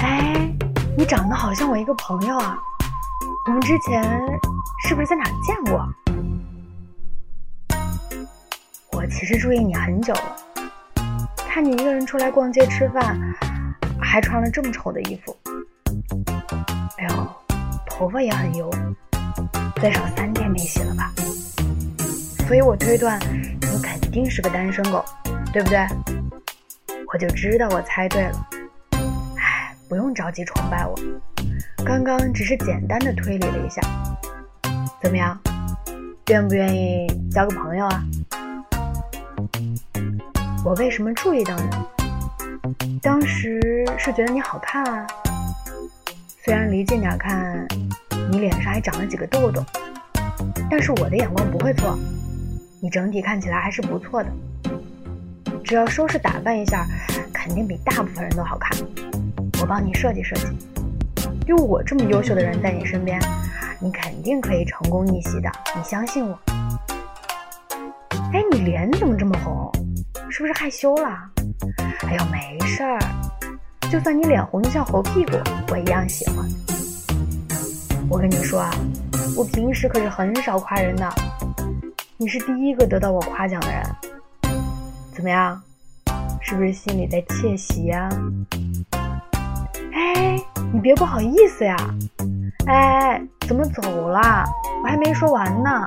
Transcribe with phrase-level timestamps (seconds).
[0.00, 0.54] 哎，
[0.96, 2.58] 你长得好像我一个朋友啊，
[3.46, 4.02] 我们之前
[4.86, 5.86] 是不是在哪见过？
[8.92, 10.36] 我其实注意你很久了，
[11.36, 13.18] 看你一个人出来逛街吃饭，
[14.00, 15.36] 还穿了这么丑的衣服，
[16.98, 17.28] 哎呦，
[17.86, 18.70] 头发也很油，
[19.76, 21.12] 最少三天没洗了吧？
[22.46, 23.18] 所以我推断
[23.60, 25.04] 你肯定是个单身狗，
[25.52, 25.86] 对不对？
[27.12, 28.48] 我就知道我猜对了。
[29.36, 30.98] 唉，不用着急崇拜我，
[31.84, 33.82] 刚刚只是简单的推理了一下。
[35.02, 35.38] 怎么样，
[36.30, 38.02] 愿不愿意交个朋友啊？
[40.64, 42.98] 我为什么注意到你？
[43.02, 43.60] 当时
[43.98, 45.06] 是觉得你好看啊。
[46.42, 47.68] 虽然离近点看，
[48.30, 49.62] 你脸上还长了几个痘痘，
[50.70, 51.94] 但是我的眼光不会错，
[52.80, 54.30] 你整体看起来还是不错的。
[55.72, 56.86] 只要收拾打扮一下，
[57.32, 58.76] 肯定比大部分人都好看。
[59.58, 60.44] 我帮你设计设计，
[61.46, 63.18] 有我这么优秀的人在你身边，
[63.80, 66.38] 你肯定可以成功逆袭的，你相信我。
[68.34, 69.72] 哎，你脸怎么这么红？
[70.28, 71.08] 是不是害羞了？
[72.06, 72.98] 哎呦，没事儿，
[73.90, 76.46] 就算你脸红的像猴屁股，我一样喜欢。
[78.10, 78.70] 我跟你说啊，
[79.34, 81.08] 我平时可是很少夸人的，
[82.18, 83.82] 你是第一个得到我夸奖的人。
[85.12, 85.60] 怎么样？
[86.40, 88.08] 是不是心里在窃喜呀？
[89.92, 90.38] 哎，
[90.72, 91.76] 你别不好意思呀！
[92.66, 94.44] 哎，怎么走了？
[94.82, 95.84] 我还没说完呢。